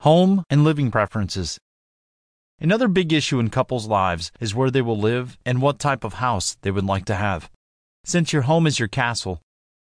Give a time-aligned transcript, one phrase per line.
[0.00, 1.58] home and living preferences.
[2.60, 6.14] Another big issue in couples' lives is where they will live and what type of
[6.14, 7.50] house they would like to have.
[8.04, 9.40] Since your home is your castle,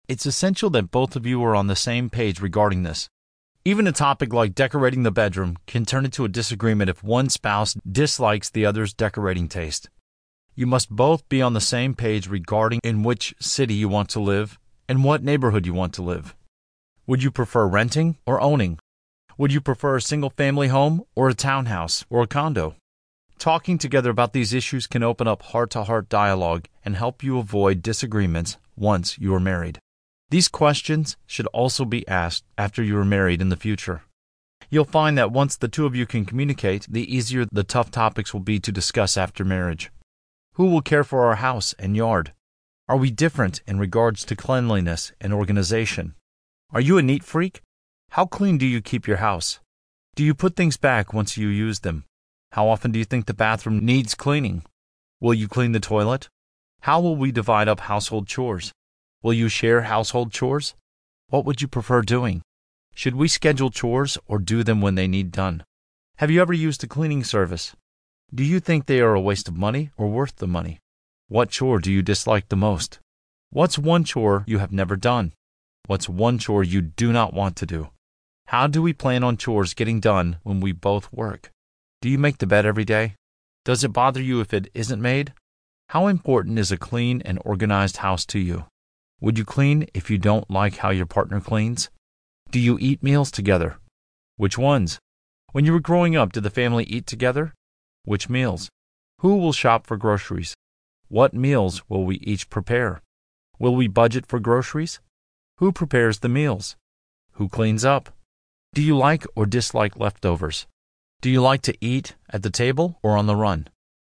[0.08, 3.08] it's essential that both of you are on the same page regarding this.
[3.66, 7.76] Even a topic like decorating the bedroom can turn into a disagreement if one spouse
[7.90, 9.90] dislikes the other's decorating taste.
[10.56, 14.20] You must both be on the same page regarding in which city you want to
[14.20, 16.36] live and what neighborhood you want to live.
[17.08, 18.80] Would you prefer renting or owning?
[19.40, 22.76] Would you prefer a single family home or a townhouse or a condo?
[23.38, 27.38] Talking together about these issues can open up heart to heart dialogue and help you
[27.40, 29.80] avoid disagreements once you are married.
[30.30, 34.02] These questions should also be asked after you are married in the future.
[34.70, 38.34] You'll find that once the two of you can communicate, the easier the tough topics
[38.34, 39.90] will be to discuss after marriage.
[40.56, 42.34] Who will care for our house and yard?
[42.90, 46.16] Are we different in regards to cleanliness and organization?
[46.74, 47.62] Are you a neat freak?
[48.14, 49.60] How clean do you keep your house?
[50.16, 52.06] Do you put things back once you use them?
[52.54, 54.64] How often do you think the bathroom needs cleaning?
[55.22, 56.28] Will you clean the toilet?
[56.82, 58.72] How will we divide up household chores?
[59.22, 60.74] Will you share household chores?
[61.30, 62.42] What would you prefer doing?
[62.96, 65.64] Should we schedule chores or do them when they need done?
[66.18, 67.76] Have you ever used a cleaning service?
[68.34, 70.80] Do you think they are a waste of money or worth the money?
[71.28, 73.00] What chore do you dislike the most?
[73.52, 75.34] What's one chore you have never done?
[75.86, 77.90] What's one chore you do not want to do?
[78.50, 81.52] How do we plan on chores getting done when we both work?
[82.02, 83.14] Do you make the bed every day?
[83.64, 85.36] Does it bother you if it isn't made?
[85.90, 88.66] How important is a clean and organized house to you?
[89.22, 91.92] Would you clean if you don't like how your partner cleans?
[92.50, 93.78] Do you eat meals together?
[94.36, 94.98] Which ones?
[95.52, 97.54] When you were growing up, did the family eat together?
[98.04, 98.68] Which meals?
[99.20, 100.56] Who will shop for groceries?
[101.08, 103.04] What meals will we each prepare?
[103.60, 105.02] Will we budget for groceries?
[105.58, 106.78] Who prepares the meals?
[107.34, 108.10] Who cleans up?
[108.74, 110.68] Do you like or dislike leftovers?
[111.22, 113.68] Do you like to eat at the table or on the run?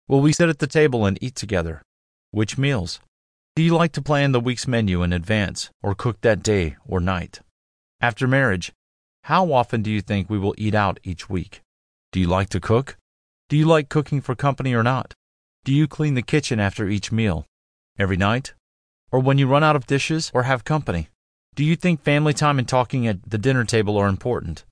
[0.08, 1.82] Will we sit at the table and eat together?
[2.32, 3.00] Which meals?
[3.56, 7.00] Do you like to plan the week's menu in advance or cook that day or
[7.00, 7.40] night?
[8.00, 8.72] After marriage,
[9.24, 11.62] how often do you think we will eat out each week?
[12.12, 12.98] Do you like to cook?
[13.50, 15.14] Do you like cooking for company or not?
[15.64, 17.46] Do you clean the kitchen after each meal?
[17.98, 18.54] Every night?
[19.12, 21.10] Or when you run out of dishes or have company?
[21.56, 24.66] Do you think family time and talking at the dinner table are important?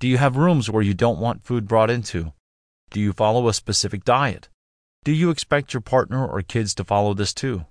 [0.00, 2.32] Do you have rooms where you don't want food brought into?
[2.90, 4.48] Do you follow a specific diet?
[5.04, 7.66] Do you expect your partner or kids to follow this too?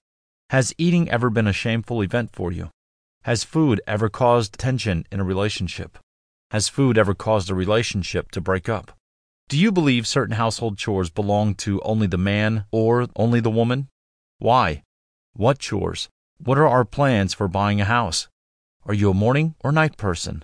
[0.52, 2.70] Has eating ever been a shameful event for you?
[3.24, 5.98] Has food ever caused tension in a relationship?
[6.52, 8.92] Has food ever caused a relationship to break up?
[9.50, 13.88] Do you believe certain household chores belong to only the man or only the woman?
[14.38, 14.84] Why?
[15.34, 16.10] What chores?
[16.38, 18.28] What are our plans for buying a house?
[18.84, 20.44] Are you a morning or night person?